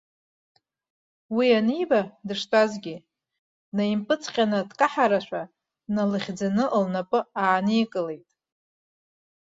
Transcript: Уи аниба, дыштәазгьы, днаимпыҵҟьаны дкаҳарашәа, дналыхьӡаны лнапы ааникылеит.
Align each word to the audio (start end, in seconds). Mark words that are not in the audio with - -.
Уи 1.35 1.47
аниба, 1.59 2.01
дыштәазгьы, 2.27 2.95
днаимпыҵҟьаны 3.69 4.59
дкаҳарашәа, 4.69 5.41
дналыхьӡаны 5.85 6.65
лнапы 6.83 7.19
ааникылеит. 7.41 8.29